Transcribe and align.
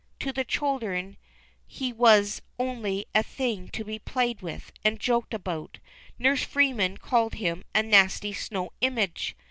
To 0.21 0.33
the 0.33 0.43
children 0.43 1.15
ne 1.79 1.93
was 1.93 2.41
only 2.57 3.05
a 3.13 3.21
thing 3.21 3.67
to 3.67 3.83
be 3.83 3.99
played 3.99 4.41
with 4.41 4.71
and 4.83 4.99
joked 4.99 5.31
about. 5.31 5.77
Nurse 6.17 6.41
Freeman 6.41 6.97
called 6.97 7.35
him 7.35 7.63
a 7.75 7.83
"nasty 7.83 8.33
snow 8.33 8.71
image." 8.81 9.35